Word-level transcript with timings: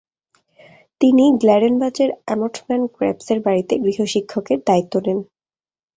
তিনি 1.01 1.23
গ্ল্যাডেনবাচের 1.41 2.09
আমটম্যান 2.27 2.81
ক্রেবসের 2.95 3.39
বাড়িতে 3.45 3.73
গৃহশিক্ষকের 3.83 4.59
দায়িত্ব 4.67 4.93
নেন। 5.05 5.19